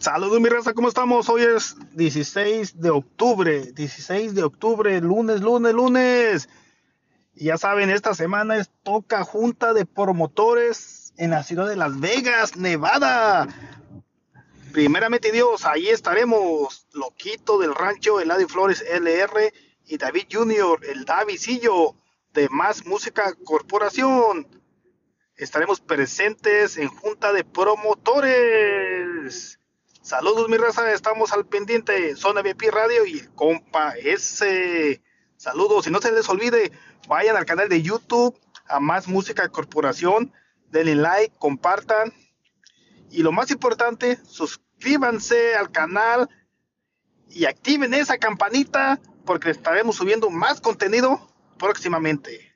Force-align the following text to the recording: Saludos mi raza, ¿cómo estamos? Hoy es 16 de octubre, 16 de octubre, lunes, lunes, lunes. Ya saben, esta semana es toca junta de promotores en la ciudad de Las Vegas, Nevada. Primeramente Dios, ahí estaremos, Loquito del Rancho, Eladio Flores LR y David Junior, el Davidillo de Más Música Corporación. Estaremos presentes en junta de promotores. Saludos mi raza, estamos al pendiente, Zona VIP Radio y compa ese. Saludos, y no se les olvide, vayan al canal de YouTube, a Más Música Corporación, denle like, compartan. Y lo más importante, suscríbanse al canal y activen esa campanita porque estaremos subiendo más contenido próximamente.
Saludos 0.00 0.40
mi 0.40 0.48
raza, 0.48 0.72
¿cómo 0.72 0.88
estamos? 0.88 1.28
Hoy 1.28 1.42
es 1.42 1.76
16 1.92 2.80
de 2.80 2.88
octubre, 2.88 3.70
16 3.72 4.34
de 4.34 4.42
octubre, 4.42 4.98
lunes, 5.02 5.42
lunes, 5.42 5.74
lunes. 5.74 6.48
Ya 7.34 7.58
saben, 7.58 7.90
esta 7.90 8.14
semana 8.14 8.56
es 8.56 8.70
toca 8.82 9.24
junta 9.24 9.74
de 9.74 9.84
promotores 9.84 11.12
en 11.18 11.32
la 11.32 11.42
ciudad 11.42 11.68
de 11.68 11.76
Las 11.76 12.00
Vegas, 12.00 12.56
Nevada. 12.56 13.46
Primeramente 14.72 15.32
Dios, 15.32 15.66
ahí 15.66 15.88
estaremos, 15.88 16.86
Loquito 16.94 17.58
del 17.58 17.74
Rancho, 17.74 18.22
Eladio 18.22 18.48
Flores 18.48 18.82
LR 18.90 19.52
y 19.84 19.98
David 19.98 20.28
Junior, 20.32 20.80
el 20.86 21.04
Davidillo 21.04 21.94
de 22.32 22.48
Más 22.48 22.86
Música 22.86 23.34
Corporación. 23.44 24.48
Estaremos 25.36 25.82
presentes 25.82 26.78
en 26.78 26.88
junta 26.88 27.34
de 27.34 27.44
promotores. 27.44 29.59
Saludos 30.10 30.48
mi 30.48 30.56
raza, 30.56 30.90
estamos 30.90 31.32
al 31.32 31.46
pendiente, 31.46 32.16
Zona 32.16 32.42
VIP 32.42 32.62
Radio 32.72 33.06
y 33.06 33.20
compa 33.36 33.94
ese. 33.96 35.00
Saludos, 35.36 35.86
y 35.86 35.92
no 35.92 36.00
se 36.00 36.10
les 36.10 36.28
olvide, 36.28 36.72
vayan 37.06 37.36
al 37.36 37.46
canal 37.46 37.68
de 37.68 37.80
YouTube, 37.80 38.36
a 38.66 38.80
Más 38.80 39.06
Música 39.06 39.48
Corporación, 39.50 40.32
denle 40.68 40.96
like, 40.96 41.36
compartan. 41.38 42.12
Y 43.08 43.22
lo 43.22 43.30
más 43.30 43.52
importante, 43.52 44.18
suscríbanse 44.24 45.54
al 45.54 45.70
canal 45.70 46.28
y 47.28 47.44
activen 47.44 47.94
esa 47.94 48.18
campanita 48.18 49.00
porque 49.24 49.50
estaremos 49.50 49.94
subiendo 49.94 50.28
más 50.28 50.60
contenido 50.60 51.32
próximamente. 51.56 52.49